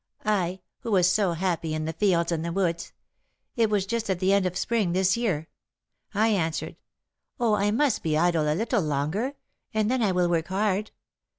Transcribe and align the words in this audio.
I, 0.25 0.61
who 0.79 0.89
was 0.91 1.07
so 1.07 1.33
happy 1.33 1.75
in 1.75 1.85
the 1.85 1.93
fields 1.93 2.31
and 2.31 2.43
the 2.43 2.51
woods, 2.51 2.91
it 3.55 3.69
was 3.69 3.85
just 3.85 4.09
at 4.09 4.17
the 4.19 4.33
end 4.33 4.47
of 4.47 4.57
spring, 4.57 4.93
this 4.93 5.15
year, 5.15 5.47
I 6.15 6.29
answered, 6.29 6.75
'Oh, 7.39 7.53
I 7.53 7.69
must 7.69 8.01
be 8.01 8.17
idle 8.17 8.51
a 8.51 8.55
little 8.57 8.81
longer, 8.81 9.33
and 9.75 9.91
then 9.91 10.01
I 10.01 10.11
will 10.11 10.27
work 10.27 10.47
hard.' 10.47 10.89